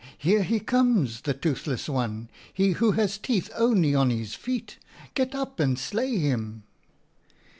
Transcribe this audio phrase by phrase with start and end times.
[0.17, 2.27] Here he comes, the Toothless One!
[2.51, 4.79] He who has teeth only on his feet!
[5.13, 6.63] Get up and slay him.'